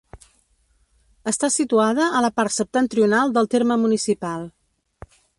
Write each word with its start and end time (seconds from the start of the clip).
Està 1.31 1.49
situada 1.55 2.07
a 2.19 2.23
la 2.25 2.31
part 2.41 2.55
septentrional 2.55 3.35
del 3.35 3.49
terme 3.57 3.77
municipal. 3.83 4.49